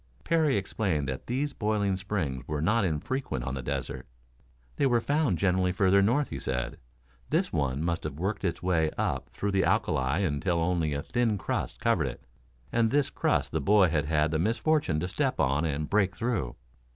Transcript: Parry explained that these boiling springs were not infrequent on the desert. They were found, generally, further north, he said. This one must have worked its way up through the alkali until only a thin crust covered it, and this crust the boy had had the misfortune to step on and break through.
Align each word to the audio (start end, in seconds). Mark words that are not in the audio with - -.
Parry 0.23 0.57
explained 0.57 1.07
that 1.07 1.27
these 1.27 1.53
boiling 1.53 1.95
springs 1.95 2.43
were 2.47 2.59
not 2.59 2.83
infrequent 2.83 3.43
on 3.43 3.53
the 3.53 3.61
desert. 3.61 4.07
They 4.77 4.87
were 4.87 4.99
found, 4.99 5.37
generally, 5.37 5.71
further 5.71 6.01
north, 6.01 6.29
he 6.29 6.39
said. 6.39 6.79
This 7.29 7.53
one 7.53 7.83
must 7.83 8.03
have 8.05 8.17
worked 8.17 8.43
its 8.43 8.63
way 8.63 8.89
up 8.97 9.29
through 9.29 9.51
the 9.51 9.63
alkali 9.63 10.17
until 10.25 10.59
only 10.59 10.93
a 10.95 11.03
thin 11.03 11.37
crust 11.37 11.79
covered 11.79 12.07
it, 12.07 12.25
and 12.71 12.89
this 12.89 13.11
crust 13.11 13.51
the 13.51 13.61
boy 13.61 13.89
had 13.89 14.05
had 14.05 14.31
the 14.31 14.39
misfortune 14.39 14.99
to 15.01 15.07
step 15.07 15.39
on 15.39 15.65
and 15.65 15.87
break 15.87 16.15
through. 16.15 16.55